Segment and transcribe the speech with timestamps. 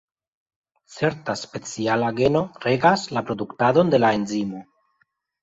[0.93, 4.65] Certa speciala geno regas la produktadon de la enzimo.